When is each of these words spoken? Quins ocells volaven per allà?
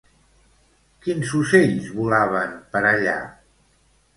Quins 1.03 1.35
ocells 1.41 1.91
volaven 1.99 2.57
per 2.73 2.85
allà? 2.95 3.17